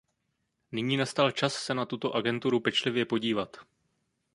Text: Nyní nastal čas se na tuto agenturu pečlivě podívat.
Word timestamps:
Nyní 0.71 0.97
nastal 0.97 1.31
čas 1.31 1.53
se 1.55 1.73
na 1.73 1.85
tuto 1.85 2.15
agenturu 2.15 2.59
pečlivě 2.59 3.05
podívat. 3.05 3.57